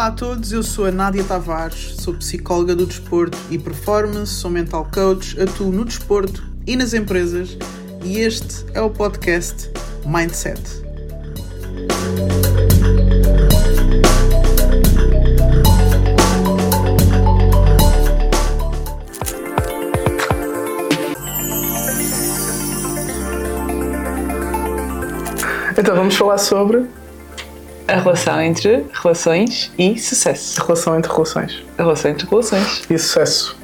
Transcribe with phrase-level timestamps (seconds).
[0.00, 4.50] Olá a todos, eu sou a Nádia Tavares, sou psicóloga do desporto e performance, sou
[4.50, 7.58] mental coach, atuo no desporto e nas empresas
[8.02, 9.70] e este é o podcast
[10.06, 10.58] Mindset.
[25.76, 26.88] Então vamos falar sobre
[27.92, 30.60] a relação entre relações e sucesso.
[30.60, 32.82] a relação entre relações A relação entre relações.
[32.88, 33.56] e sucesso.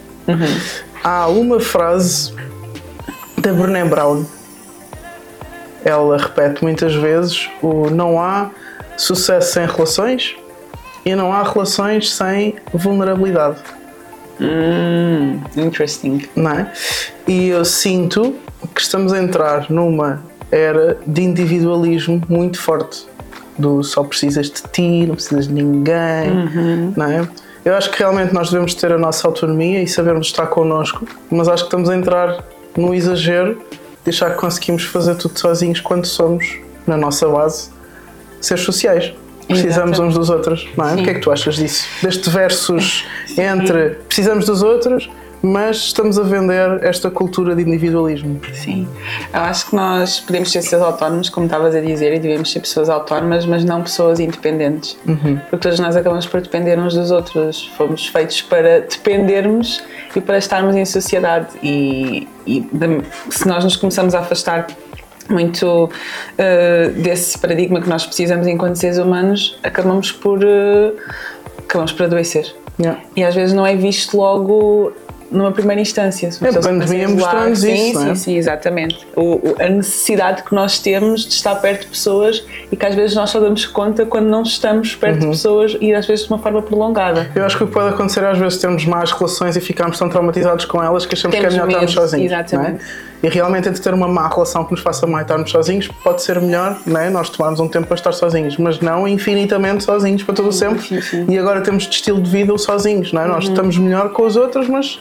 [1.04, 2.34] Há uma frase
[3.38, 4.24] da Brené Brown.
[5.84, 8.50] Ela repete muitas vezes o não há
[8.96, 10.34] sucesso sem relações
[11.04, 13.58] e não há relações sem vulnerabilidade,
[14.40, 16.22] Hum, interesting.
[16.34, 16.72] não é?
[17.28, 18.34] E eu sinto
[18.74, 23.06] que estamos a entrar numa era de individualismo muito forte.
[23.58, 27.28] Do só precisas de ti, não precisas de ninguém, não é?
[27.64, 31.48] Eu acho que realmente nós devemos ter a nossa autonomia e sabermos estar connosco, mas
[31.48, 32.44] acho que estamos a entrar
[32.76, 33.60] no exagero
[34.04, 37.70] de achar que conseguimos fazer tudo sozinhos quando somos, na nossa base,
[38.40, 39.12] seres sociais.
[39.48, 40.02] Precisamos Exato.
[40.02, 40.94] uns dos outros, não é?
[40.94, 41.86] O que é que tu achas disso?
[42.02, 43.04] Deste versus
[43.36, 45.08] entre precisamos dos outros,
[45.46, 48.40] mas estamos a vender esta cultura de individualismo.
[48.52, 48.88] Sim.
[49.32, 52.60] Eu acho que nós podemos ser seres autónomos, como estavas a dizer, e devemos ser
[52.60, 54.98] pessoas autónomas, mas não pessoas independentes.
[55.48, 57.70] Porque todos nós acabamos por depender uns dos outros.
[57.76, 59.82] Fomos feitos para dependermos
[60.14, 61.48] e para estarmos em sociedade.
[61.62, 62.68] E, e
[63.30, 64.66] se nós nos começamos a afastar
[65.28, 65.90] muito
[66.38, 70.92] eh, desse paradigma que nós precisamos enquanto seres humanos, acabamos por, eh,
[71.58, 72.54] acabamos por adoecer.
[72.78, 73.00] Yeah.
[73.16, 74.92] E às vezes não é visto logo
[75.30, 76.30] numa primeira instância.
[76.30, 78.14] Se É, a pandemia mostrou-nos sim, isso, Sim, não é?
[78.14, 79.06] sim, exatamente.
[79.16, 79.20] O,
[79.50, 83.16] o- a necessidade que nós temos de estar perto de pessoas e que às vezes
[83.16, 85.20] nós só damos conta quando não estamos perto Uhum.
[85.20, 87.30] de pessoas e às vezes de uma forma prolongada.
[87.34, 89.98] Eu acho que o que pode acontecer é às vezes termos más relações e ficarmos
[89.98, 92.32] tão traumatizados com elas que achamos Temos que é melhor estarmos sozinhos.
[92.32, 92.84] exatamente.
[93.22, 93.26] É?
[93.26, 96.22] E realmente entre ter uma má relação que nos faça mal e estarmos sozinhos, pode
[96.22, 97.10] ser melhor não é?
[97.10, 100.82] nós tomarmos um tempo para estar sozinhos, mas não infinitamente sozinhos para todo o sempre.
[100.82, 101.26] sim, sim.
[101.28, 103.26] E agora temos de estilo de vida sozinhos, não é?
[103.26, 105.00] Nós estamos melhor com os outros, mas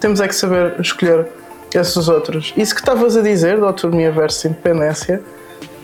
[0.00, 1.26] temos é que saber escolher
[1.74, 2.52] esses outros.
[2.56, 5.22] Isso que estavas a dizer, da autonomia versus independência,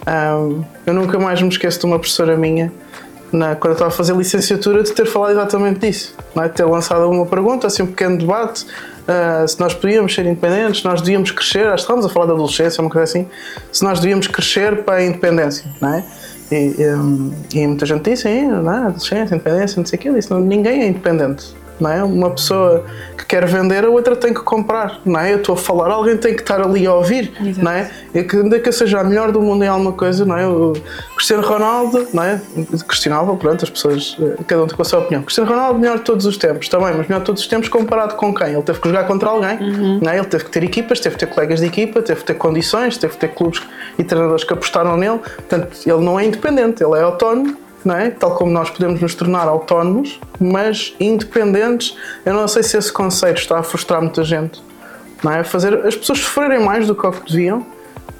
[0.06, 2.72] Ahm, eu nunca mais me esqueço de uma professora minha,
[3.32, 6.14] na- quando eu estava a fazer licenciatura, de ter falado exatamente disso.
[6.34, 6.48] Não é?
[6.48, 8.66] De ter lançado uma pergunta, assim, um pequeno debate,
[9.08, 12.26] ah, se nós podíamos ser independentes, se nós devíamos crescer, acho que estávamos a falar
[12.26, 13.26] da adolescência, uma coisa assim,
[13.72, 16.04] se nós devíamos crescer para a independência, não é?
[16.52, 18.78] E, ahm, e muita gente disse, "Sim, não é?
[18.86, 21.54] adolescência, independência, não sei o quê, disse, não, ninguém é independente.
[21.80, 22.02] Não é?
[22.04, 22.84] Uma pessoa
[23.16, 25.00] que quer vender, a outra tem que comprar.
[25.04, 25.32] Não é?
[25.32, 27.32] Eu estou a falar, alguém tem que estar ali a ouvir.
[27.40, 27.64] Exato.
[27.64, 27.90] Não é?
[28.12, 30.46] É que ainda que eu seja a melhor do mundo em alguma coisa, não é?
[30.46, 30.74] O
[31.14, 32.40] Cristiano Ronaldo, não é?
[32.88, 35.22] Questionável, pronto, as pessoas, eh, cada um tem a sua opinião.
[35.22, 38.14] Cristiano Ronaldo, melhor de todos os tempos, bem, mas melhor de todos os tempos comparado
[38.16, 38.48] com quem?
[38.48, 39.58] Ele teve que jogar contra alguém,
[40.00, 40.16] não é?
[40.16, 42.96] Ele teve que ter equipas, teve que ter colegas de equipa, teve que ter condições,
[42.96, 43.62] teve que ter clubes
[43.98, 45.18] e treinadores que apostaram nele.
[45.18, 47.56] Portanto, ele não é independente, ele é autónomo.
[47.86, 48.10] É?
[48.10, 51.96] Tal como nós podemos nos tornar autónomos, mas independentes,
[52.26, 54.62] eu não sei se esse conceito está a frustrar muita gente.
[55.30, 55.42] É?
[55.42, 57.64] Fazer as pessoas sofrerem mais do que o que deviam,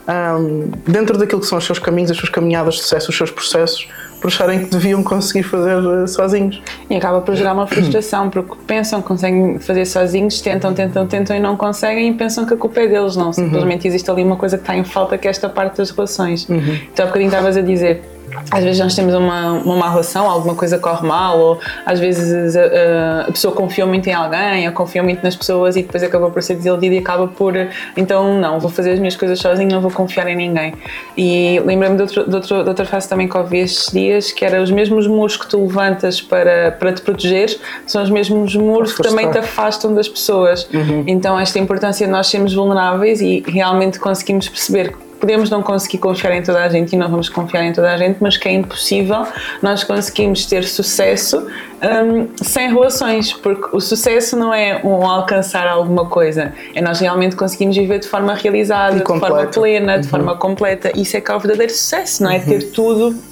[0.07, 3.31] ahm, dentro daquilo que são os seus caminhos, as suas caminhadas de sucesso, os seus
[3.31, 3.87] processos,
[4.21, 6.61] por acharem que deviam conseguir fazer eh, sozinhos.
[6.89, 11.35] E acaba por gerar uma frustração, porque pensam que conseguem fazer sozinhos, tentam, tentam, tentam
[11.37, 13.33] e não conseguem e pensam que a culpa é deles, não.
[13.33, 16.47] Simplesmente existe ali uma coisa que está em falta, que é esta parte das relações.
[16.93, 18.03] Então há bocadinho estavas a dizer.
[18.51, 22.57] Às vezes nós temos uma, uma má relação, alguma coisa corre mal, ou às vezes
[22.57, 26.03] a, a- a pessoa confia muito em alguém, ou confia muito nas pessoas e depois
[26.03, 27.55] acaba por ser desiludida e acaba por,
[27.97, 30.75] então não, vou fazer as minhas coisas sozinho, não vou confiar em ninguém.
[31.17, 34.45] E lembrei-me de, outro, de, outro, de outra frase também que ouvi estes dias, que
[34.45, 38.93] era os mesmos muros que tu levantas para, para te proteger, são os mesmos muros
[38.93, 40.69] que também te afastam das pessoas.
[41.07, 45.99] Então esta importância de nós sermos vulneráveis e realmente conseguimos perceber que podemos não conseguir
[45.99, 48.49] confiar em toda a gente e não vamos confiar em toda a gente, mas que
[48.49, 49.27] é impossível
[49.63, 51.47] nós conseguimos ter sucesso
[51.83, 57.37] hum, sem relações, porque o sucesso não é um alcançar alguma coisa, é nós realmente
[57.37, 60.91] conseguimos viver de forma realizada, de forma plena, de forma completa.
[60.99, 62.39] Isso é que é o verdadeiro sucesso, não é?
[62.39, 63.30] Ter tudo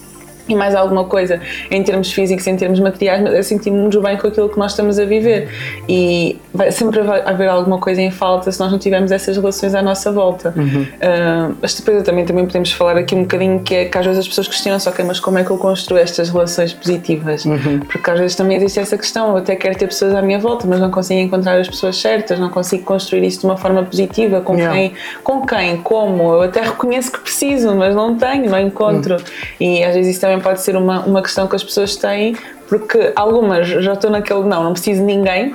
[0.49, 1.41] e mais alguma coisa
[1.71, 4.99] em termos físicos, em termos materiais, mas é sentirmos bem com aquilo que nós estamos
[4.99, 5.49] a viver.
[5.89, 9.83] E vai sempre haver alguma coisa em falta se nós não tivermos essas relações à
[9.83, 10.55] nossa volta.
[11.00, 14.21] Ah, mas depois também, também podemos falar aqui um bocadinho que é que às vezes
[14.21, 17.45] as pessoas questionam só, ok, mas como é que eu construo estas relações positivas?
[17.91, 20.67] Porque às vezes também existe essa questão, eu até quero ter pessoas à minha volta,
[20.67, 24.41] mas não consigo encontrar as pessoas certas, não consigo construir isso de uma forma positiva,
[24.41, 24.77] com Yeah.
[24.77, 24.93] quem,
[25.23, 29.17] com quem, como, eu até reconheço que preciso, mas não tenho, não encontro.
[29.61, 32.37] E às vezes isso também também pode ser uma, uma questão que as pessoas têm,
[32.69, 35.55] porque algumas já estão naquele não, não preciso de ninguém.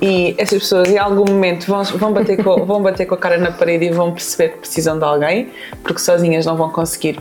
[0.00, 3.38] E essas pessoas em algum momento vão, vão, bater com, vão bater com a cara
[3.38, 5.50] na parede e vão perceber que precisam de alguém,
[5.82, 7.20] porque sozinhas não vão conseguir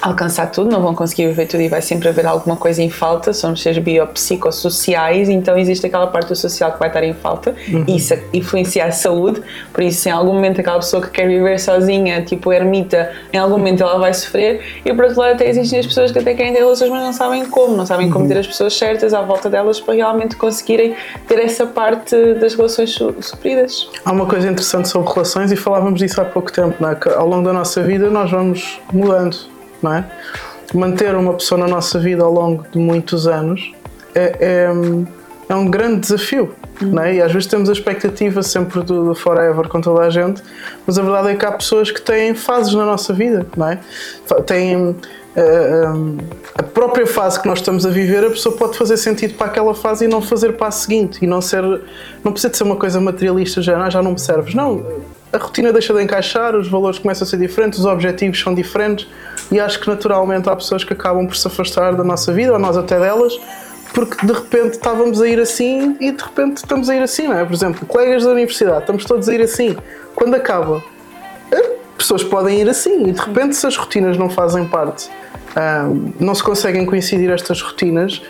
[0.00, 3.32] alcançar tudo, não vão conseguir viver tudo e vai sempre haver alguma coisa em falta,
[3.32, 7.84] somos seres biopsicossociais, então existe aquela parte do social que vai estar em falta uhum.
[7.86, 9.42] e isso influencia a saúde,
[9.72, 13.58] por isso em algum momento aquela pessoa que quer viver sozinha, tipo ermita, em algum
[13.58, 16.52] momento ela vai sofrer e por outro lado até existem as pessoas que até querem
[16.52, 18.30] ter relações mas não sabem como, não sabem como uhum.
[18.30, 20.96] ter as pessoas certas à volta delas para realmente conseguirem
[21.26, 23.88] ter essa parte das relações supridas.
[24.04, 26.94] Há uma coisa interessante sobre relações e falávamos disso há pouco tempo, não é?
[26.94, 29.51] que ao longo da nossa vida nós vamos mudando
[29.82, 30.04] não é?
[30.74, 33.72] Manter uma pessoa na nossa vida ao longo de muitos anos
[34.14, 34.72] é, é,
[35.48, 36.54] é um grande desafio.
[36.80, 37.14] Não é?
[37.16, 40.42] E às vezes temos a expectativa sempre do, do, forever com toda a gente,
[40.86, 43.78] mas a verdade é que há pessoas que têm fases na nossa vida, não é?
[44.46, 44.96] Têm uh,
[45.94, 46.18] um,
[46.56, 49.74] a própria fase que nós estamos a viver, a pessoa pode fazer sentido para aquela
[49.74, 51.62] fase e não fazer para a seguinte, e não ser,
[52.24, 54.54] não precisa de ser uma coisa materialista já, não, já não me serves.
[54.54, 54.84] Não,
[55.32, 59.06] a rotina deixa de encaixar, os valores começam a ser diferentes, os objetivos são diferentes
[59.52, 62.58] e acho que naturalmente há pessoas que acabam por se afastar da nossa vida, ou
[62.58, 63.38] nós até delas,
[63.92, 67.38] porque de repente estávamos a ir assim e de repente estamos a ir assim, não
[67.38, 67.44] é?
[67.44, 69.76] Por exemplo, colegas da universidade, estamos todos a ir assim.
[70.14, 70.82] Quando acaba,
[71.50, 75.10] eh, pessoas podem ir assim e de repente se as rotinas não fazem parte,
[75.54, 75.86] ah,
[76.18, 78.22] não se conseguem coincidir estas rotinas,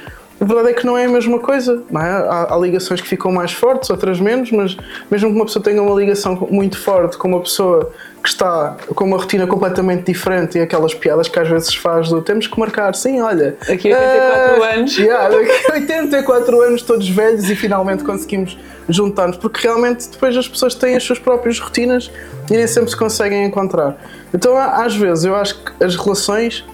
[0.42, 1.84] a verdade é que não é a mesma coisa.
[1.94, 1.96] É?
[1.96, 4.76] Há, há, ligações que ficam mais fortes, outras menos, mas
[5.08, 9.04] mesmo que uma pessoa tenha uma ligação muito forte com uma pessoa que está com
[9.04, 12.92] uma rotina completamente diferente e aquelas piadas que às vezes faz do temos que marcar,
[12.96, 13.56] sim, olha.
[13.68, 14.98] Daqui a 84 uh, anos.
[15.02, 20.48] Yeah, daqui a 84 anos, todos velhos e finalmente conseguimos juntar-nos, porque realmente depois as
[20.48, 22.10] pessoas têm as suas próprias rotinas
[22.50, 23.96] e nem sempre se conseguem encontrar.
[24.34, 26.64] Então, às vezes, eu acho que as relações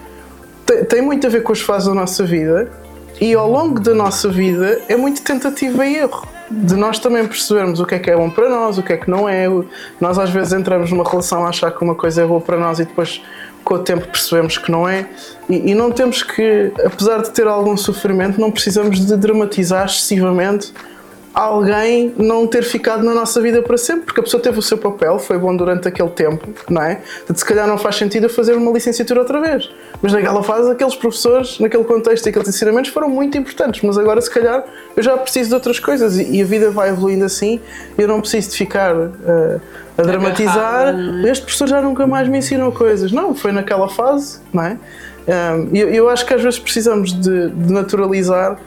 [0.88, 2.70] têm muito a ver com as fases da nossa vida
[3.20, 6.26] e ao longo da nossa vida é muito tentativa e erro.
[6.50, 8.96] De nós também percebermos o que é que é bom para nós, o que é
[8.96, 9.46] que não é.
[10.00, 12.78] Nós às vezes entramos numa relação a achar que uma coisa é boa para nós
[12.78, 13.20] e depois
[13.62, 15.06] com o tempo percebemos que não é.
[15.48, 20.72] E, e não temos que, apesar de ter algum sofrimento, não precisamos de dramatizar excessivamente
[21.38, 24.76] alguém não ter ficado na nossa vida para sempre, porque a pessoa teve o seu
[24.76, 27.00] papel, foi bom durante aquele tempo, não é?
[27.30, 29.70] De se calhar não faz sentido fazer uma licenciatura outra vez.
[30.02, 34.20] Mas naquela fase, aqueles professores, naquele contexto e aqueles ensinamentos foram muito importantes, mas agora
[34.20, 34.64] se calhar
[34.96, 37.60] eu já preciso de outras coisas e, a vida vai evoluindo assim
[37.96, 39.60] eu não preciso de ficar uh,
[39.96, 40.94] a dramatizar.
[41.24, 43.12] Este professor já nunca mais me ensinou coisas.
[43.12, 44.76] Não, foi naquela fase, não é?
[45.28, 48.58] Um, eu, eu acho que às vezes precisamos de, de naturalizar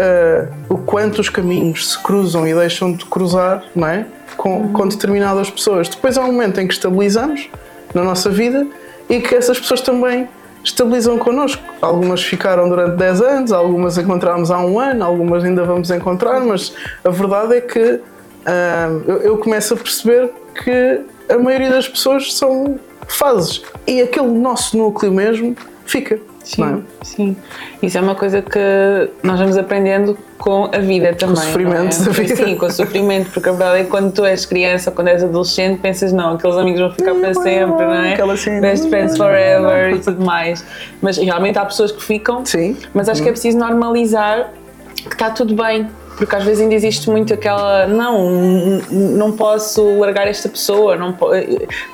[0.00, 4.06] uh, o quanto os caminhos se cruzam e deixam de cruzar não é?
[4.36, 5.88] com, com determinadas pessoas.
[5.88, 7.48] Depois há um momento em que estabilizamos
[7.94, 8.66] na nossa vida
[9.08, 10.28] e que essas pessoas também
[10.64, 11.62] estabilizam connosco.
[11.80, 16.72] Algumas ficaram durante 10 anos, algumas encontramos há um ano, algumas ainda vamos encontrar, mas
[17.04, 20.30] a verdade é que uh, eu, eu começo a perceber
[20.62, 26.18] que a maioria das pessoas são fases e aquele nosso núcleo mesmo fica.
[26.42, 27.04] Sim, é?
[27.04, 27.36] sim.
[27.82, 31.36] Isso é uma coisa que nós vamos aprendendo com a vida também.
[31.36, 32.04] Com o sofrimento é?
[32.04, 32.36] da vida.
[32.36, 35.22] Sim, com o sofrimento, porque a verdade é que quando tu és criança, quando és
[35.22, 38.14] adolescente, pensas, não, aqueles amigos vão ficar para sempre, não é?
[38.14, 40.64] Aquela assim, Best friends forever e tudo mais.
[41.02, 42.76] Mas realmente há pessoas que ficam, sim.
[42.94, 44.50] mas acho que é preciso normalizar
[44.94, 45.88] que está tudo bem,
[46.20, 48.28] porque às vezes ainda existe muito aquela não,
[48.90, 51.16] não posso largar esta pessoa, não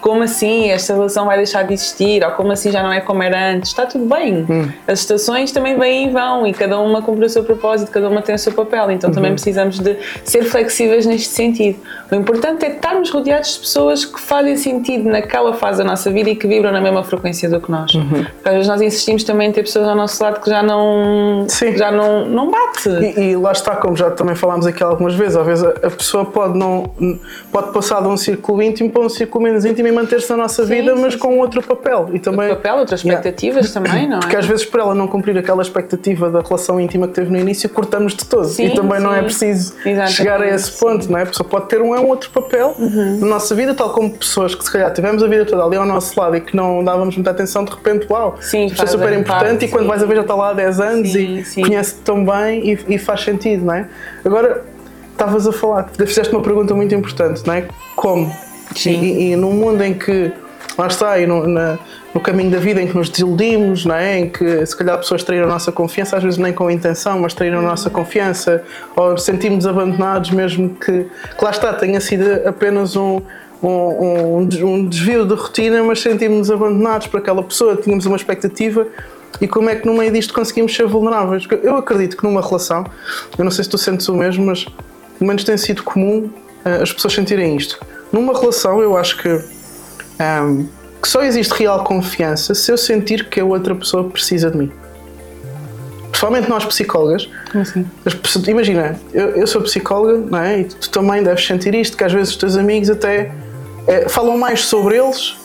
[0.00, 3.23] como assim esta relação vai deixar de existir, ou como assim já não é como
[3.23, 4.45] era antes, está tudo bem.
[4.50, 4.68] Hum.
[4.88, 8.21] As estações também vêm e vão e cada uma cumpre o seu propósito, cada uma
[8.21, 9.14] tem o seu papel, então uhum.
[9.14, 11.78] também precisamos de ser flexíveis neste sentido.
[12.11, 16.30] O importante é estarmos rodeados de pessoas que fazem sentido naquela fase da nossa vida
[16.30, 17.95] e que vibram na mesma frequência do que nós.
[17.95, 18.09] Uhum.
[18.09, 21.47] Porque às vezes nós insistimos também em ter pessoas ao nosso lado que já não,
[21.49, 21.76] Sim.
[21.76, 22.88] já não, não bate.
[22.88, 26.25] E, e lá está, como já também falámos aqui algumas vezes, às vezes a, pessoa
[26.25, 26.90] pode, não,
[27.52, 30.64] pode passar de um círculo íntimo para um círculo menos íntimo e manter-se na nossa
[30.64, 31.18] sim, vida, sim, mas sim.
[31.18, 32.11] com outro papel.
[32.12, 33.90] E também, outro papel, outras expectativas yeah.
[33.90, 34.20] também, não é?
[34.20, 37.38] Porque às vezes, por ela não cumprir aquela expectativa da relação íntima que teve no
[37.38, 38.49] início, cortamos de todo.
[38.58, 40.12] e também não é preciso Exatamente.
[40.12, 41.23] chegar a esse ponto, não é?
[41.23, 43.18] A pessoa pode ter um, é um outro papel uhum.
[43.20, 45.87] na nossa vida, tal como pessoas que se calhar tivemos a vida toda ali ao
[45.87, 49.12] nosso lado e que não dávamos muita atenção, de repente, uau, sim, isto é super
[49.12, 52.00] importante parte, e quando vais a ver já está lá há 10 anos e conhece-te
[52.00, 53.88] tão bem e, e faz sentido, não é?
[54.24, 54.64] Agora,
[55.12, 57.66] estavas a falar, fizeste uma pergunta muito importante, não é?
[57.94, 58.34] Como?
[58.74, 59.00] Sim.
[59.02, 60.32] E, e num mundo em que,
[60.76, 61.78] lá está, e no, na,
[62.14, 64.18] no caminho da vida em que nos desiludimos, não é?
[64.18, 67.34] Em que se calhar pessoas traíram a nossa confiança, às vezes nem com intenção, mas
[67.34, 68.62] traíram a nossa confiança,
[68.94, 71.06] ou sentimos abandonados mesmo que,
[71.38, 73.20] que lá está, tenha sido apenas um,
[73.62, 78.86] um, um, desvio de rotina, mas sentimos-nos abandonados por aquela pessoa, tínhamos uma expectativa
[79.40, 81.47] e como é que no meio disto conseguimos ser vulneráveis.
[81.62, 82.85] Eu acredito que numa relação,
[83.37, 86.30] eu não sei se tu sentes o mesmo, mas pelo menos tem sido comum
[86.64, 87.78] uh, as pessoas sentirem isto.
[88.12, 90.66] Numa relação, eu acho que, um,
[91.02, 94.73] que só existe real confiança se eu sentir que a outra pessoa precisa de mim.
[96.11, 97.28] Principalmente nós psicólogas.
[97.54, 97.85] Assim?
[98.23, 100.61] Pessoas, imagina, eu, eu, sou psicóloga, não é?
[100.61, 103.33] E tu também deves sentir isto, que às vezes os teus amigos até
[103.87, 105.37] é, falam mais sobre eles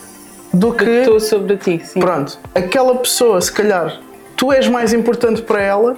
[0.53, 1.03] do que.
[1.05, 1.99] Tu sobre ti, sim.
[1.99, 2.39] Pronto.
[2.53, 3.99] Aquela pessoa, se calhar,
[4.35, 5.97] tu és mais importante para ela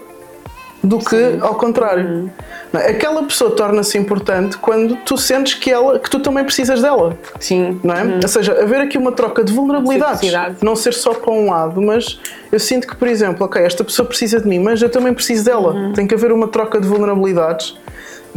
[0.84, 1.40] do que sim.
[1.42, 2.06] ao contrário.
[2.06, 2.30] Uhum.
[2.74, 7.18] Aquela pessoa torna-se importante quando tu sentes que, ela, que tu também precisas dela.
[7.40, 7.80] Sim.
[7.84, 8.04] Não é?
[8.04, 8.20] Uhum.
[8.22, 10.30] Ou seja, haver aqui uma troca de vulnerabilidades.
[10.62, 12.20] Não ser só para um lado, mas
[12.52, 15.46] eu sinto que, por exemplo, ok, esta pessoa precisa de mim, mas eu também preciso
[15.46, 15.74] dela.
[15.74, 15.94] Uhum.
[15.94, 17.78] Tem que haver uma troca de vulnerabilidades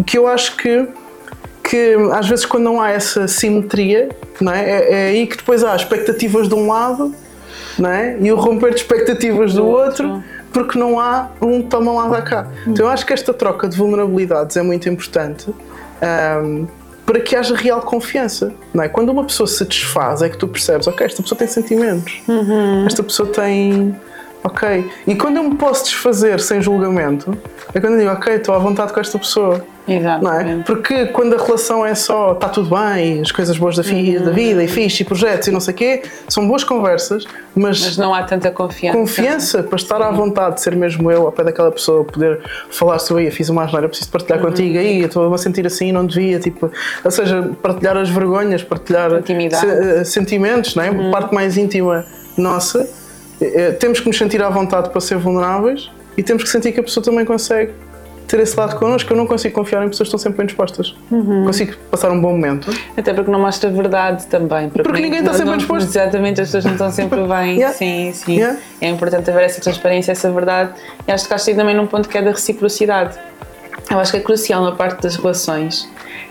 [0.06, 0.86] que eu acho que
[1.68, 4.08] que às vezes quando não há essa simetria,
[4.40, 4.70] não é?
[4.70, 7.12] é, é aí que depois há expectativas de um lado
[7.78, 8.16] não é?
[8.20, 12.08] e o romper de expectativas do, do outro, outro, porque não há um toma lá
[12.08, 12.46] da cá.
[12.66, 12.70] Hum.
[12.72, 15.52] Então eu acho que esta troca de vulnerabilidades é muito importante
[16.42, 16.66] um,
[17.04, 18.52] para que haja real confiança.
[18.72, 18.88] Não é?
[18.88, 22.86] Quando uma pessoa se desfaz é que tu percebes, ok, esta pessoa tem sentimentos, uhum.
[22.86, 23.94] esta pessoa tem
[24.42, 24.88] ok.
[25.06, 27.36] E quando eu me posso desfazer sem julgamento,
[27.74, 29.64] é quando eu digo, ok, estou à vontade com esta pessoa.
[29.88, 30.24] Exato.
[30.24, 30.62] Não é?
[30.66, 34.24] Porque quando a relação é só está tudo bem, as coisas boas da, uhum.
[34.24, 37.24] da vida e fixe, e projetos e não sei o quê, são boas conversas,
[37.54, 38.98] mas, mas não há tanta confiança.
[38.98, 42.98] Confiança para estar à vontade de ser mesmo eu ao pé daquela pessoa, poder falar
[42.98, 44.46] sobre, fiz uma asneira, preciso partilhar uhum.
[44.46, 46.70] contigo, aí estou a sentir assim, não devia, tipo,
[47.04, 50.90] ou seja, partilhar as vergonhas, partilhar se, uh, sentimentos, não é?
[50.90, 51.10] Uhum.
[51.10, 52.04] parte mais íntima
[52.36, 52.88] nossa.
[53.40, 56.80] Uh, temos que nos sentir à vontade para ser vulneráveis e temos que sentir que
[56.80, 57.72] a pessoa também consegue
[58.26, 59.12] ter esse lado connosco.
[59.12, 60.94] Eu não consigo confiar em pessoas que estão sempre bem dispostas.
[61.10, 61.44] Uhum.
[61.44, 62.70] Consigo passar um bom momento.
[62.96, 64.68] Até porque não mostra verdade também.
[64.68, 65.88] Porque, porque ninguém está sempre bem disposto.
[65.88, 67.56] Exatamente, as pessoas não estão sempre bem.
[67.56, 67.74] yeah.
[67.74, 68.36] Sim, sim.
[68.36, 68.58] Yeah.
[68.80, 70.72] É importante haver essa transparência, essa verdade.
[71.06, 73.16] E acho que cá também num ponto que é da reciprocidade.
[73.90, 75.88] Eu acho que é crucial na parte das relações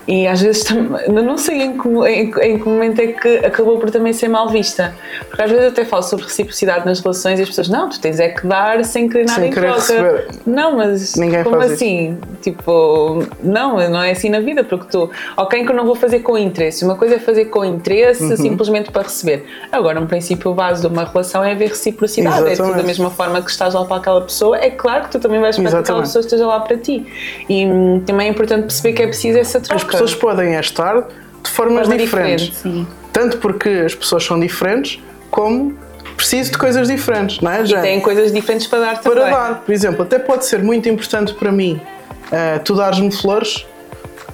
[0.07, 0.65] e às vezes
[1.07, 4.49] não sei em que, em, em que, momento é que acabou por também ser mal
[4.49, 4.93] vista.
[5.27, 7.99] Porque às vezes eu até falo sobre reciprocidade nas relações e as pessoas, não, tu
[7.99, 9.81] tens é que dar sem querer nada sem em querer troca.
[9.81, 10.27] Receber.
[10.45, 12.11] Não, mas Ninguém como assim?
[12.11, 12.35] Isso.
[12.41, 16.19] Tipo, não, não é assim na vida, porque tu, ok, que eu não vou fazer
[16.19, 16.85] com interesse.
[16.85, 18.37] Uma coisa é fazer com interesse uhum.
[18.37, 19.45] simplesmente para receber.
[19.71, 22.51] Agora, um princípio base de uma relação é haver reciprocidade.
[22.51, 22.61] Exatamente.
[22.61, 25.19] É tu, da mesma forma que estás lá para aquela pessoa, é claro que tu
[25.19, 27.05] também vais para que aquela pessoa esteja lá para ti.
[27.49, 31.01] E hum, também é importante perceber que é preciso essa troca pessoas podem estar
[31.43, 32.47] de formas Forma diferentes.
[32.47, 35.77] Diferente, Tanto porque as pessoas são diferentes, como
[36.15, 37.65] preciso de coisas diferentes, não é?
[37.65, 37.79] Já.
[37.79, 39.23] E têm coisas diferentes para dar também.
[39.23, 41.79] Para dar, por exemplo, até pode ser muito importante para mim
[42.27, 43.65] uh, tu dares-me flores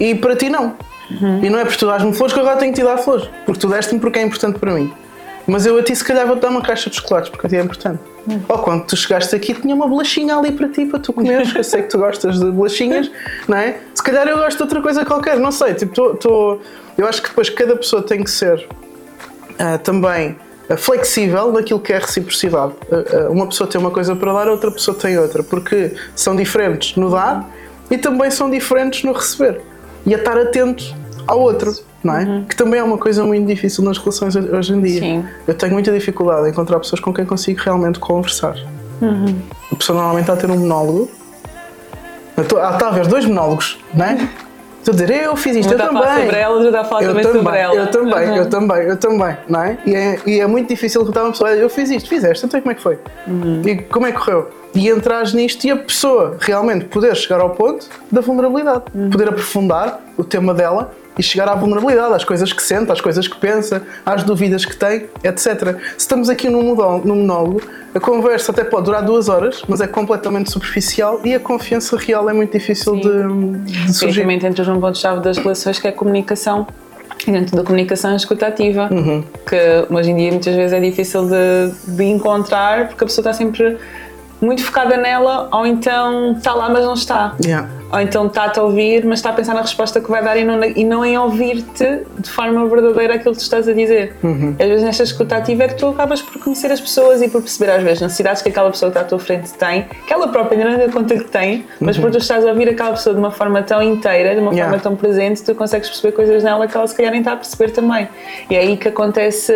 [0.00, 0.76] e para ti não.
[1.10, 1.44] Uhum.
[1.44, 3.28] E não é porque tu dás-me flores que eu agora tenho que te dar flores,
[3.44, 4.92] porque tu deste-me porque é importante para mim.
[5.46, 7.56] Mas eu a ti se calhar vou-te dar uma caixa de chocolates porque a ti
[7.56, 8.00] é importante.
[8.28, 8.40] Hum.
[8.48, 11.58] Ou quando tu chegaste aqui tinha uma bolachinha ali para ti, para tu comeres, que
[11.58, 13.10] eu sei que tu gostas de bolachinhas,
[13.48, 13.76] não é?
[14.02, 15.74] Se calhar eu gosto de outra coisa qualquer, não sei.
[15.74, 16.58] Tipo, tô, tô
[16.98, 18.68] eu acho que depois cada pessoa tem que ser
[19.52, 20.36] uh, também
[20.68, 22.72] uh, flexível naquilo que é reciprocidade.
[22.90, 26.96] Uh, uma pessoa tem uma coisa para dar, outra pessoa tem outra, porque são diferentes
[26.96, 27.48] no dar
[27.92, 29.60] e também são diferentes no receber.
[30.04, 30.82] E a estar atento
[31.28, 32.24] ao outro não é?
[32.24, 32.44] Uhum.
[32.44, 35.00] Que também é uma coisa muito difícil nas relações hoje em dia.
[35.00, 35.24] Sim.
[35.46, 38.56] Eu tenho muita dificuldade em encontrar pessoas com quem consigo realmente conversar.
[39.00, 39.38] Uhum.
[39.70, 41.08] A pessoa normalmente está a ter um monólogo.
[42.36, 44.28] Ah, a haver dois monólogos, não é?
[44.82, 46.02] Estou a dizer, eu fiz isto, eu tá também.
[46.02, 46.36] Sobre
[46.84, 47.38] falar eu também, sobre.
[47.78, 48.36] Eu também, uhum.
[48.36, 49.78] eu também, eu também, não é?
[49.86, 52.72] E é, e é muito difícil contar uma pessoa, eu fiz isto, fizeste, então como
[52.72, 52.98] é que foi?
[53.28, 53.62] Uhum.
[53.64, 54.50] E como é que correu?
[54.74, 59.08] E entras nisto e a pessoa realmente poder chegar ao ponto da vulnerabilidade, uhum.
[59.08, 63.28] poder aprofundar o tema dela e chegar à vulnerabilidade, às coisas que sente, às coisas
[63.28, 65.76] que pensa, às dúvidas que tem, etc.
[65.92, 67.62] Se estamos aqui num monólogo,
[67.94, 72.28] a conversa até pode durar duas horas, mas é completamente superficial e a confiança real
[72.28, 73.02] é muito difícil de,
[73.64, 74.22] de surgir.
[74.22, 76.66] Principalmente entras num ponto-chave das relações que é a comunicação.
[77.26, 79.22] E dentro da comunicação escutativa, uhum.
[79.46, 79.56] que
[79.94, 83.76] hoje em dia muitas vezes é difícil de, de encontrar porque a pessoa está sempre
[84.40, 87.36] muito focada nela, ou então está lá, mas não está.
[87.44, 90.36] Yeah ou então está-te a ouvir, mas está a pensar na resposta que vai dar
[90.36, 94.16] e não, e não em ouvir-te de forma verdadeira aquilo que tu estás a dizer.
[94.22, 94.56] Uhum.
[94.58, 97.42] Às vezes, nesta escuta ativa, é que tu acabas por conhecer as pessoas e por
[97.42, 100.28] perceber, às vezes, necessidades que aquela pessoa que está à tua frente tem, que ela
[100.28, 102.04] própria ainda não dá conta que tem, mas uhum.
[102.04, 104.70] por tu estás a ouvir aquela pessoa de uma forma tão inteira, de uma yeah.
[104.70, 107.36] forma tão presente, tu consegues perceber coisas nela que ela se calhar nem está a
[107.36, 108.08] perceber também.
[108.48, 109.52] E é aí que acontece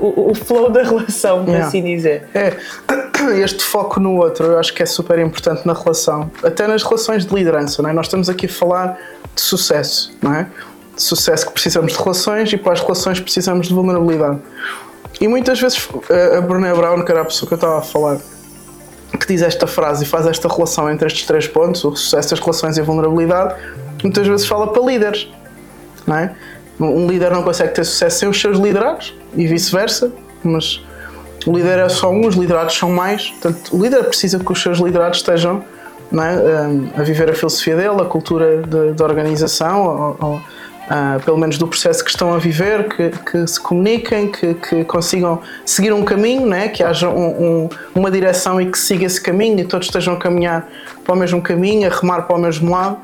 [0.00, 1.66] o, o flow da relação, por yeah.
[1.66, 2.28] assim dizer.
[2.34, 2.54] É,
[3.42, 7.26] este foco no outro eu acho que é super importante na relação, até nas relações
[7.26, 7.92] de liderança não é?
[7.92, 8.98] Nós estamos aqui a falar
[9.34, 10.46] de sucesso, não é?
[10.94, 14.38] De sucesso que precisamos de relações e para as relações precisamos de vulnerabilidade.
[15.20, 15.88] E muitas vezes
[16.36, 18.18] a Brené Brown, que era a pessoa que eu estava a falar,
[19.18, 22.40] que diz esta frase e faz esta relação entre estes três pontos, o sucesso das
[22.40, 23.54] relações e a vulnerabilidade,
[24.02, 25.28] muitas vezes fala para líderes.
[26.06, 26.34] Não é?
[26.78, 30.10] Um líder não consegue ter sucesso sem os seus liderados e vice-versa,
[30.42, 30.82] mas
[31.46, 33.30] o líder é só um, os liderados são mais.
[33.30, 35.62] Portanto, o líder precisa que os seus liderados estejam
[36.12, 37.00] é?
[37.00, 41.68] a viver a filosofia dele, a cultura da organização, ou, ou, uh, pelo menos do
[41.68, 46.46] processo que estão a viver, que, que se comuniquem, que, que, consigam seguir um caminho,
[46.46, 46.68] né?
[46.68, 50.16] que haja um, um, uma direção e que siga esse caminho e todos estejam a
[50.16, 50.68] caminhar
[51.04, 52.98] para o mesmo caminho, a remar para o mesmo lado.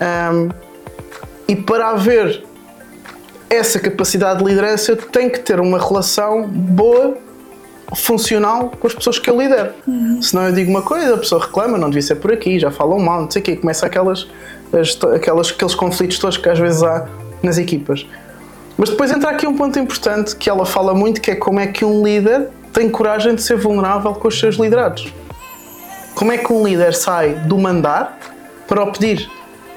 [0.00, 0.48] Um,
[1.46, 2.44] e para haver
[3.50, 7.16] essa capacidade de liderança, tenho que ter uma relação boa
[7.94, 9.72] funcional com as pessoas que eu lidero.
[9.86, 10.20] Uhum.
[10.20, 12.98] Senão eu digo uma coisa, a pessoa reclama, não devia ser por aqui, já falam
[12.98, 14.28] mal, não sei o quê, começa aquelas,
[14.72, 17.06] as, aquelas, aqueles conflitos todos que às vezes há
[17.42, 18.06] nas equipas.
[18.76, 21.66] Mas depois entra aqui um ponto importante que ela fala muito, que é como é
[21.66, 25.12] que um líder tem coragem de ser vulnerável com os seus liderados.
[26.14, 28.18] Como é que um líder sai do mandar
[28.66, 29.28] para o pedir?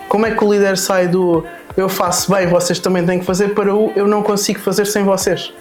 [0.09, 1.43] Como é que o líder sai do
[1.77, 5.03] eu faço bem, vocês também têm que fazer, para o eu não consigo fazer sem
[5.03, 5.53] vocês?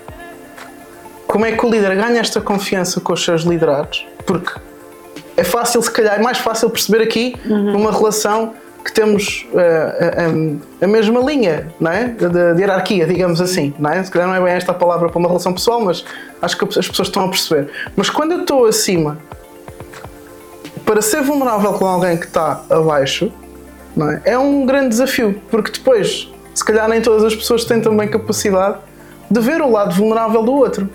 [1.30, 4.04] Como é que o líder ganha esta confiança com os seus liderados?
[4.26, 4.52] Porque
[5.36, 7.72] é fácil, se calhar, é mais fácil perceber aqui uhum.
[7.72, 8.52] numa relação
[8.84, 12.04] que temos uh, a, a, a, mesma linha não é?
[12.08, 13.72] de, de, hierarquia, digamos assim.
[13.78, 14.02] Não é?
[14.02, 16.04] Se calhar não é bem esta a palavra para uma relação pessoal, mas
[16.42, 17.70] acho que as pessoas estão a perceber.
[17.94, 19.18] Mas quando eu estou acima,
[20.84, 23.30] para ser vulnerável com alguém que está abaixo,
[23.94, 24.22] não é?
[24.24, 28.78] é um grande desafio, porque depois, se calhar, nem todas as pessoas têm também capacidade
[29.30, 30.90] de ver o lado vulnerável do outro.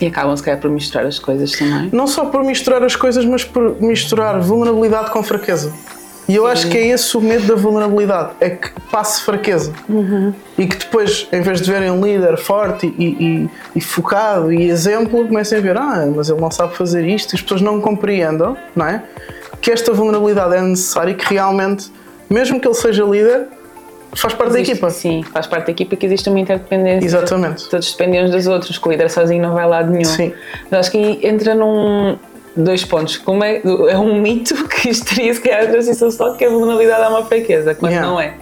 [0.00, 1.90] E acabam, se calhar, por misturar as coisas também.
[1.92, 5.72] Não só por misturar as coisas, mas por misturar vulnerabilidade com fraqueza.
[6.28, 6.50] E eu Sim.
[6.50, 9.72] acho que é esse o medo da vulnerabilidade, é que passe fraqueza.
[9.88, 10.32] Uhum.
[10.56, 14.68] E que depois, em vez de verem um líder forte e, e, e, focado e
[14.68, 17.80] exemplo, comecem a ver, ah, mas ele não sabe fazer isto, e as pessoas não
[17.80, 19.02] compreendam, não é?
[19.60, 21.90] Que esta vulnerabilidade é necessária e que realmente,
[22.30, 23.48] mesmo que ele seja líder,
[24.14, 24.90] faz parte existe, da equipa.
[24.90, 27.06] Sim, faz parte da equipa que existe uma interdependência.
[27.06, 27.68] Exatamente.
[27.68, 30.04] Todos dependem uns dos outros, que o líder sozinho não vai lá de nenhum.
[30.04, 30.32] Sim.
[30.70, 32.16] Mas acho que entra num.
[32.54, 33.16] Dois pontos.
[33.16, 36.50] Como é, é um mito que isto teria se calhar a transição só que a
[36.50, 38.06] vulnerabilidade é uma fraqueza, quando yeah.
[38.06, 38.34] não é.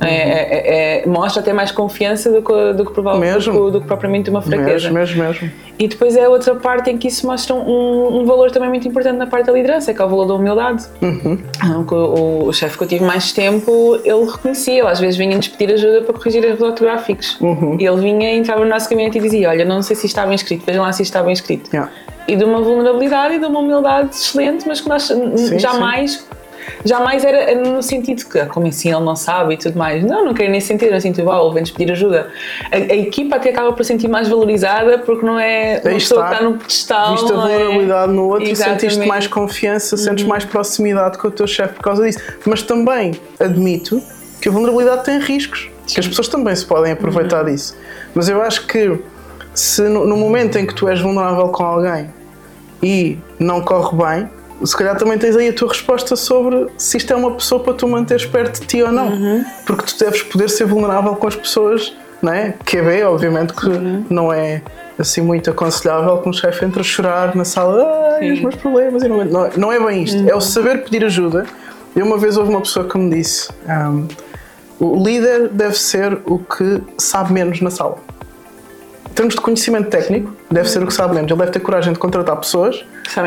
[0.00, 0.10] É, uhum.
[0.10, 4.30] é, é, mostra até mais confiança do que, do que, provavelmente, do, do, que propriamente
[4.30, 4.90] uma fraqueza.
[4.90, 5.50] Mesmo, mesmo, mesmo.
[5.78, 8.86] E depois é a outra parte em que isso mostra um, um valor também muito
[8.86, 10.84] importante na parte da liderança, que é o valor da humildade.
[11.02, 11.38] Uhum.
[11.90, 15.48] O, o, o chefe que eu tive mais tempo, ele reconhecia, ele às vezes vinha-nos
[15.48, 17.36] pedir ajuda para corrigir erros ortográficos.
[17.40, 17.76] Uhum.
[17.78, 20.64] Ele vinha, entrava no nosso gabinete e dizia: Olha, não sei se está bem escrito,
[20.64, 21.70] vejam lá se está bem escrito.
[21.72, 21.90] Yeah.
[22.26, 26.12] E de uma vulnerabilidade e de uma humildade excelente, mas que nós sim, jamais.
[26.12, 26.37] Sim
[26.84, 30.04] jamais era no sentido que, como assim ele não sabe e tudo mais.
[30.04, 32.30] Não, não quero nem sentir, assim, tipo, oh, vem-nos pedir ajuda.
[32.70, 36.32] A, a, equipa até acaba por sentir mais valorizada porque não é uma pessoa que
[36.32, 37.12] está no pedestal.
[37.12, 37.38] Viste a é?
[37.38, 38.14] vulnerabilidade é...
[38.14, 38.80] no outro Exatamente.
[38.80, 40.02] sentiste mais confiança, uhum.
[40.02, 42.20] sentes mais proximidade com o teu chefe por causa disso.
[42.44, 44.02] Mas também admito
[44.40, 45.94] que a vulnerabilidade tem riscos, Sim.
[45.94, 47.52] que as pessoas também se podem aproveitar uhum.
[47.52, 47.76] disso.
[48.14, 48.98] Mas eu acho que
[49.54, 52.08] se no, no momento em que tu és vulnerável com alguém
[52.82, 54.30] e não corre bem,
[54.64, 57.74] se calhar também tens aí a tua resposta sobre se isto é uma pessoa para
[57.74, 59.08] tu manteres perto de ti ou não.
[59.08, 59.44] Uhum.
[59.66, 62.54] Porque tu deves poder ser vulnerável com as pessoas, não é?
[62.64, 64.04] QB, obviamente que uhum.
[64.10, 64.62] não é
[64.98, 69.02] assim muito aconselhável que um chefe entre a chorar na sala, ai, os meus problemas,
[69.02, 70.18] e não, não, não é bem isto.
[70.18, 70.28] Uhum.
[70.28, 71.46] É o saber pedir ajuda.
[71.94, 74.08] E uma vez houve uma pessoa que me disse: um,
[74.80, 77.98] o líder deve ser o que sabe menos na sala.
[79.18, 81.28] Termos de conhecimento técnico, deve ser o que sabe menos.
[81.28, 82.84] Ele deve ter coragem de contratar pessoas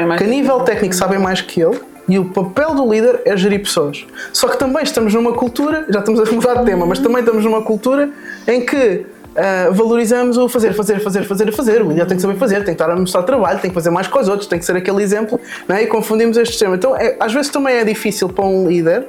[0.08, 1.78] mais que a nível técnico sabem mais que ele
[2.08, 4.06] e o papel do líder é gerir pessoas.
[4.32, 7.44] Só que também estamos numa cultura, já estamos a mudar de tema, mas também estamos
[7.44, 8.10] numa cultura
[8.48, 11.82] em que uh, valorizamos o fazer, fazer, fazer, fazer, fazer.
[11.82, 13.90] O líder tem que saber fazer, tem que estar a mostrar trabalho, tem que fazer
[13.90, 15.84] mais com os outros, tem que ser aquele exemplo, né?
[15.84, 16.78] e confundimos este tema.
[16.78, 19.06] Então, é, às vezes também é difícil para um líder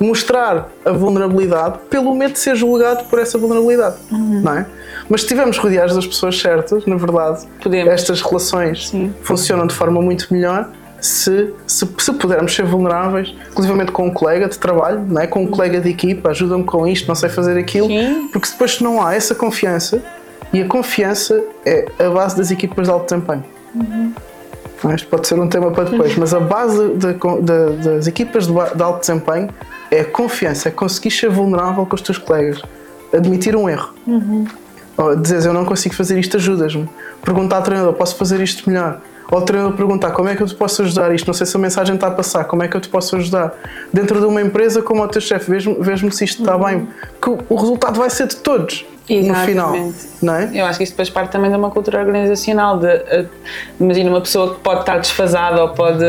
[0.00, 4.40] mostrar a vulnerabilidade pelo medo de ser julgado por essa vulnerabilidade, uhum.
[4.42, 4.66] não é?
[5.08, 7.92] Mas se estivermos rodeados das pessoas certas, na verdade, Podemos.
[7.92, 9.12] estas relações Sim.
[9.22, 10.68] funcionam de forma muito melhor
[11.00, 15.26] se, se, se, pudermos ser vulneráveis, inclusive com um colega de trabalho, não é?
[15.26, 18.28] com um colega de equipa, ajuda-me com isto, não sei fazer aquilo, Sim.
[18.32, 20.02] porque depois não há essa confiança,
[20.50, 23.44] e a confiança é a base das equipas de alto desempenho.
[23.74, 24.14] Uhum.
[24.94, 28.52] Isto pode ser um tema para depois, mas a base de, de, das equipas de,
[28.52, 29.48] de alto desempenho
[29.94, 32.62] é a confiança, é conseguir ser vulnerável com os teus colegas,
[33.12, 33.94] admitir um erro.
[34.06, 34.46] Uhum.
[34.96, 36.88] Ou dizer eu não consigo fazer isto, ajudas-me.
[37.22, 39.00] Perguntar ao treinador, posso fazer isto melhor?
[39.30, 41.56] Ou o treinador perguntar como é que eu te posso ajudar isto, não sei se
[41.56, 43.54] a mensagem está a passar, como é que eu te posso ajudar?
[43.92, 46.64] Dentro de uma empresa como o teu chefe, vês-me vês se isto está uhum.
[46.64, 46.88] bem.
[47.20, 48.84] Que o resultado vai ser de todos.
[49.08, 49.92] No final.
[50.22, 50.50] Não é?
[50.54, 52.78] Eu acho que isso depois parte também de uma cultura organizacional.
[52.78, 53.28] De, uh,
[53.78, 56.04] imagina uma pessoa que pode estar desfasada ou pode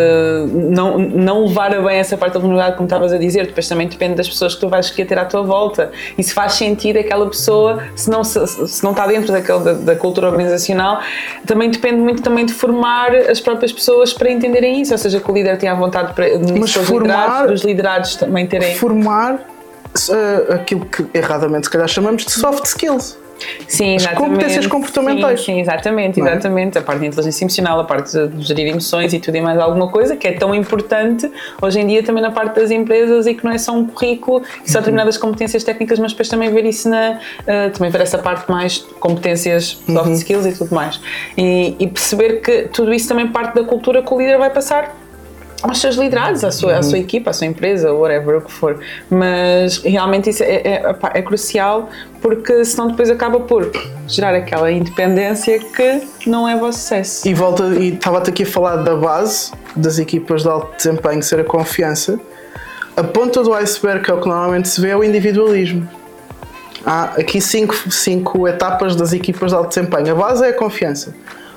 [0.54, 3.88] não, não levar a bem essa parte da vulnerabilidade, como estavas a dizer, depois também
[3.88, 5.92] depende das pessoas que tu vais querer ter à tua volta.
[6.18, 9.74] E se faz sentido aquela pessoa, se não, se, se não está dentro daquele, da,
[9.74, 11.02] da, cultura organizacional,
[11.46, 14.94] também depende muito também de formar as próprias pessoas para entenderem isso.
[14.94, 16.28] Ou seja, que o líder tenha a vontade para,
[16.58, 18.76] Mas formar, os liderados também terem.
[18.76, 19.55] Formar
[20.50, 23.18] aquilo que erradamente se calhar chamamos de soft skills.
[23.68, 25.42] Sim, As competências comportamentais.
[25.42, 26.24] Sim, sim exatamente, é?
[26.24, 26.78] exatamente.
[26.78, 26.82] É?
[26.82, 29.90] A parte de inteligência emocional, a parte de gerir emoções e tudo e mais alguma
[29.90, 31.30] coisa que é tão importante
[31.62, 34.42] hoje em dia também na parte das empresas e que não é só um currículo
[34.66, 34.82] e só uhum.
[34.84, 37.20] determinadas competências técnicas, mas depois também ver isso na.
[37.42, 40.14] Uh, também ver essa parte mais competências, soft uhum.
[40.14, 41.00] skills e tudo mais.
[41.38, 44.96] E, e perceber que tudo isso também parte da cultura que o líder vai passar
[45.70, 48.80] aos seus liderados, à sua, à sua equipa, à sua empresa, whatever o que for.
[49.10, 51.90] Mas realmente isso é, é, é, crucial
[52.22, 53.72] porque senão depois acaba por
[54.08, 57.28] gerar aquela independência que não é vosso sucesso.
[57.28, 61.40] E volta, e estava-te aqui a falar da base das equipas de alto desempenho ser
[61.40, 62.20] a confiança.
[62.96, 65.88] A ponta do iceberg, que é o que normalmente se vê, é o individualismo.
[66.86, 70.12] Há aqui cinco, cinco etapas das equipas de alto desempenho.
[70.12, 71.14] A base é a confiança.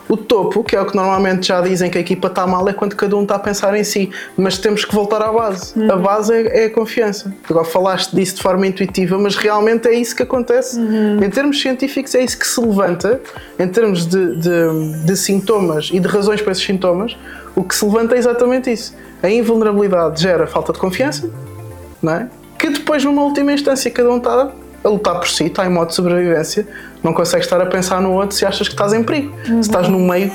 [0.09, 2.73] O topo, que é o que normalmente já dizem que a equipa está mal, é
[2.73, 4.11] quando cada um está a pensar em si.
[4.37, 5.79] Mas temos que voltar à base.
[5.79, 5.93] Uhum.
[5.93, 7.35] A base é, é, a confiança.
[7.49, 10.79] Agora falaste disso de forma intuitiva, mas realmente é isso que acontece.
[10.79, 11.23] Uhum.
[11.23, 13.21] Em termos científicos, é isso que se levanta.
[13.59, 17.17] Em termos de, de, de sintomas e de razões para esses sintomas,
[17.55, 18.95] o que se levanta é exatamente isso.
[19.23, 21.29] A invulnerabilidade gera falta de confiança,
[22.01, 22.29] não é?
[22.59, 24.51] que depois, numa última instância, cada um está
[24.83, 26.67] a lutar por si, está em modo de sobrevivência,
[27.03, 29.35] não consegues estar a pensar no outro se achas que estás em perigo.
[29.49, 29.63] Uhum.
[29.63, 30.33] Se estás num meio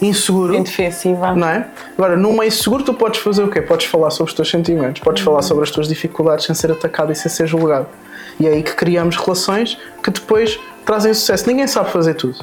[0.00, 0.54] inseguro.
[0.54, 1.34] Indefensiva.
[1.34, 1.68] Não é?
[1.96, 3.62] Agora, num meio seguro, tu podes fazer o quê?
[3.62, 5.32] Podes falar sobre os teus sentimentos, podes uhum.
[5.32, 7.86] falar sobre as tuas dificuldades sem ser atacado e sem ser julgado.
[8.38, 11.46] E é aí que criamos relações que depois trazem sucesso.
[11.46, 12.38] Ninguém sabe fazer tudo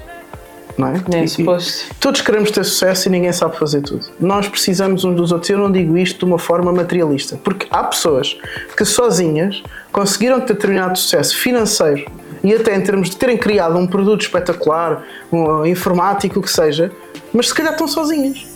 [0.78, 1.04] não é?
[1.08, 1.94] Nem suposto.
[2.00, 4.06] Todos queremos ter sucesso e ninguém sabe fazer tudo.
[4.20, 5.50] Nós precisamos uns dos outros.
[5.50, 8.38] Eu não digo isto de uma forma materialista, porque há pessoas
[8.76, 12.06] que sozinhas conseguiram ter determinado sucesso financeiro
[12.44, 16.92] e até em termos de terem criado um produto espetacular, um informático, o que seja,
[17.34, 18.48] mas se calhar estão sozinhas.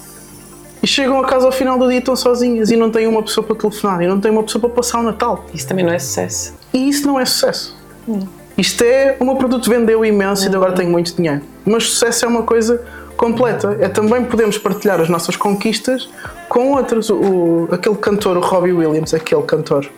[0.81, 3.23] E chegam a casa ao final do dia e estão sozinhas e não têm uma
[3.23, 5.45] pessoa para telefonar e não têm uma pessoa para passar o Natal.
[5.53, 6.53] Isso também não é sucesso.
[6.73, 7.75] E isso não é sucesso.
[8.07, 8.19] Hum.
[8.57, 11.41] Isto é, o meu produto vendeu imenso e agora tenho muito dinheiro.
[11.65, 12.81] Mas sucesso é uma coisa
[13.17, 13.75] completa.
[13.79, 16.09] É também podemos partilhar as nossas conquistas
[16.47, 17.09] com outros.
[17.09, 19.89] O, aquele cantor, o Robbie Williams, aquele cantor,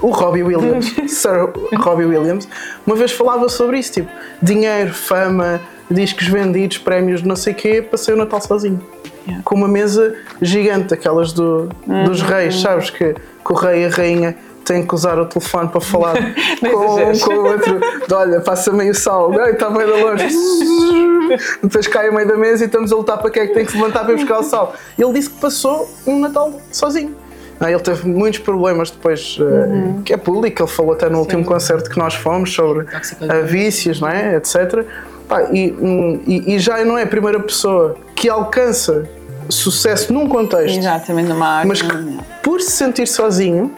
[0.00, 2.48] o Robbie Williams, Sir Robbie Williams,
[2.86, 4.10] uma vez falava sobre isso, tipo,
[4.42, 5.60] dinheiro, fama,
[5.90, 8.80] discos vendidos, prémios, não sei o quê, passei o Natal sozinho.
[9.26, 9.42] Yeah.
[9.42, 11.68] Com uma mesa gigante, aquelas do,
[12.04, 12.28] dos uhum.
[12.28, 12.90] reis, sabes?
[12.90, 16.14] Que, que o rei e a rainha tenho que usar o telefone para falar
[16.60, 17.80] com, com o outro.
[18.12, 20.28] Olha, passa meio sal, está meio da longe.
[21.62, 23.64] Depois cai a meio da mesa e estamos a lutar para quem é que tem
[23.64, 24.74] que se levantar para ir buscar o sal.
[24.98, 27.16] Ele disse que passou um Natal sozinho.
[27.60, 30.02] Ah, ele teve muitos problemas depois, eh, uhum.
[30.02, 31.20] que é público, ele falou até no Sim.
[31.20, 32.86] último concerto que nós fomos sobre
[33.44, 34.36] vícios, não é?
[34.36, 34.84] etc.
[35.52, 39.08] e, hum, e, e já não é a primeira pessoa que alcança
[39.48, 43.70] sucesso num contexto, Exatamente, numa área, mas que, por se sentir sozinho,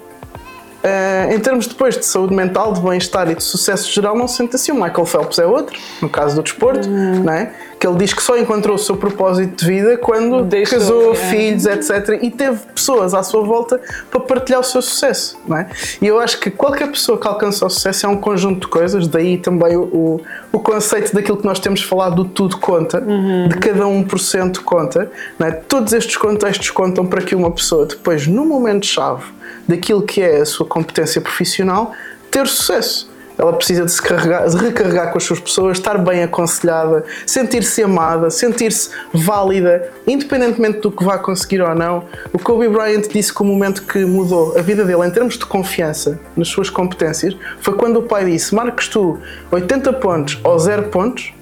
[0.86, 4.36] Uh, em termos depois de saúde mental, de bem-estar e de sucesso geral, não se
[4.36, 4.70] sente assim.
[4.70, 7.24] O Michael Phelps é outro, no caso do desporto, uhum.
[7.24, 7.52] não é?
[7.78, 11.14] que ele diz que só encontrou o seu propósito de vida quando Deixou, casou, é.
[11.14, 12.18] filhos, etc.
[12.22, 15.38] E teve pessoas à sua volta para partilhar o seu sucesso.
[15.46, 15.68] Não é?
[16.00, 19.06] E eu acho que qualquer pessoa que alcança o sucesso é um conjunto de coisas,
[19.06, 20.20] daí também o, o,
[20.52, 23.48] o conceito daquilo que nós temos falado do tudo conta, uhum.
[23.48, 25.10] de cada 1% conta.
[25.38, 25.50] Não é?
[25.50, 29.24] Todos estes contextos contam para que uma pessoa depois, no momento-chave,
[29.66, 31.92] daquilo que é a sua competência profissional,
[32.30, 33.16] ter sucesso.
[33.38, 37.82] Ela precisa de se carregar, de recarregar com as suas pessoas, estar bem aconselhada, sentir-se
[37.82, 42.04] amada, sentir-se válida, independentemente do que vá conseguir ou não.
[42.32, 45.44] O Kobe Bryant disse que o momento que mudou a vida dele em termos de
[45.44, 49.18] confiança nas suas competências foi quando o pai disse: Marques tu
[49.50, 51.34] 80 pontos ou 0 pontos,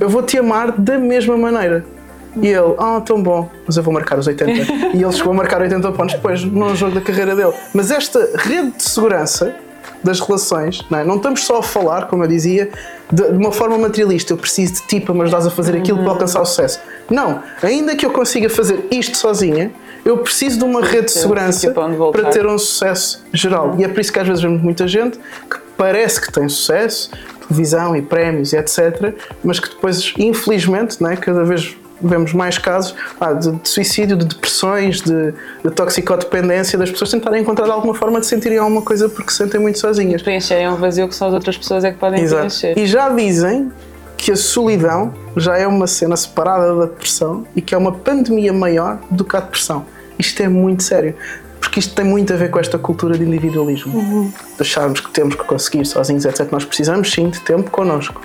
[0.00, 1.95] eu vou te amar da mesma maneira.
[2.40, 4.50] E ele, ah, tão bom, mas eu vou marcar os 80.
[4.94, 7.52] e ele chegou a marcar 80 pontos depois no jogo da carreira dele.
[7.72, 9.54] Mas esta rede de segurança
[10.02, 11.04] das relações, não, é?
[11.04, 12.70] não estamos só a falar, como eu dizia,
[13.10, 15.98] de, de, uma forma materialista, eu preciso de ti para me ajudar a fazer aquilo
[15.98, 16.04] uhum.
[16.04, 16.80] para alcançar o sucesso.
[17.10, 19.72] Não, ainda que eu consiga fazer isto sozinha,
[20.04, 21.72] eu preciso de uma rede de segurança
[22.12, 23.74] para ter um sucesso geral.
[23.78, 27.10] E é por isso que às vezes vemos muita gente que parece que tem sucesso,
[27.48, 31.16] televisão e prémios e etc., mas que depois, infelizmente, é?
[31.16, 35.32] cada vez vemos mais casos ah, de, de, suicídio, de depressões, de,
[35.64, 39.60] de, toxicodependência, das pessoas tentarem encontrar alguma forma de sentirem alguma coisa porque se sentem
[39.60, 40.22] muito sozinhas.
[40.22, 42.40] Preencherem um vazio que só as outras pessoas é que podem Exato.
[42.40, 42.78] preencher.
[42.78, 43.70] E já dizem
[44.16, 48.52] que a solidão já é uma cena separada da depressão e que é uma pandemia
[48.52, 49.84] maior do que a depressão.
[50.18, 51.14] Isto é muito sério.
[51.60, 53.98] Porque isto tem muito a ver com esta cultura de individualismo.
[53.98, 54.32] Uhum.
[54.56, 56.50] De acharmos que temos que conseguir sozinhos, etc.
[56.50, 58.20] Nós precisamos sim de tempo connosco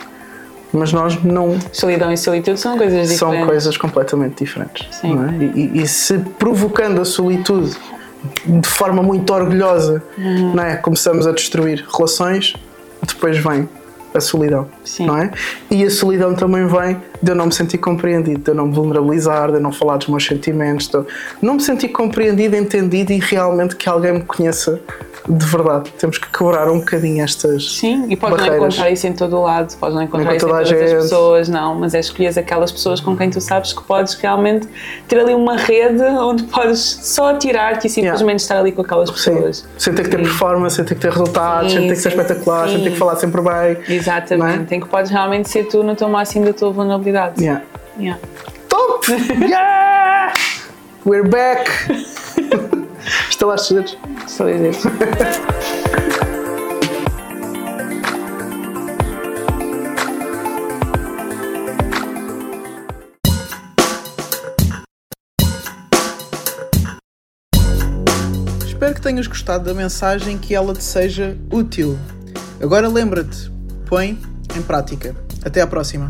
[0.74, 1.58] mas nós não.
[1.72, 3.20] Solidão e solitude são coisas diferentes.
[3.20, 4.88] São coisas completamente diferentes.
[4.96, 5.18] Sim.
[5.18, 5.44] É?
[5.44, 7.76] E, e, se provocando a solitude
[8.46, 10.54] de forma muito orgulhosa, uhum.
[10.54, 10.76] não é?
[10.76, 12.56] começamos a destruir relações,
[13.06, 13.68] depois vem
[14.14, 15.06] a solidão, Sim.
[15.06, 15.32] não é?
[15.70, 18.74] E a solidão também vem de eu não me sentir compreendido, de eu não me
[18.74, 21.06] vulnerabilizar, de eu não falar dos meus sentimentos, de eu
[21.42, 24.82] não me sentir compreendido, entendido e realmente que alguém me conheça
[25.28, 25.92] de verdade.
[26.00, 27.78] Temos que quebrar um bocadinho estas.
[27.78, 28.60] Sim, e podes barreiras.
[28.60, 31.50] não encontrar isso em todo o lado, podes não encontrar isso em todas as pessoas,
[31.50, 34.68] não, mas é escolher aquelas pessoas com quem tu sabes que podes realmente
[35.08, 38.36] ter ali uma rede onde podes só tirar-te e simplesmente yeah.
[38.36, 39.58] estar ali com aquelas pessoas.
[39.58, 39.66] Sim.
[39.78, 42.10] Sem ter que ter performance, sem ter que ter resultados, sim, sem ter que ser
[42.10, 42.76] espetacular, sim.
[42.76, 43.78] sem ter que falar sempre bem.
[44.02, 44.66] Exatamente, é?
[44.66, 47.42] tem que podes realmente ser tu no teu máximo da tua vulnerabilidade.
[47.42, 47.64] Yeah.
[48.00, 48.20] Yeah.
[48.68, 49.06] Top!
[49.40, 50.34] yeah!
[51.06, 51.70] We're back!
[53.30, 53.98] Estalar de dedos.
[54.26, 54.86] Estalar de dedos.
[68.68, 72.00] Espero que tenhas gostado da mensagem que ela te seja útil.
[72.60, 73.52] Agora lembra-te,
[73.92, 74.18] põe
[74.56, 75.14] em prática.
[75.44, 76.08] Até à próxima.